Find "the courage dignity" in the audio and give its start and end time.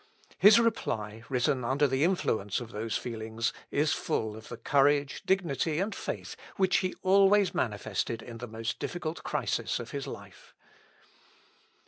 4.47-5.79